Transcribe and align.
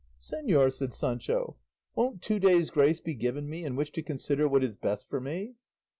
"Señor," 0.19 0.73
said 0.73 0.95
Sancho, 0.95 1.57
"won't 1.93 2.23
two 2.23 2.39
days' 2.39 2.71
grace 2.71 2.99
be 2.99 3.13
given 3.13 3.47
me 3.47 3.63
in 3.63 3.75
which 3.75 3.91
to 3.91 4.01
consider 4.01 4.47
what 4.47 4.63
is 4.63 4.73
best 4.73 5.07
for 5.07 5.21
me?" 5.21 5.53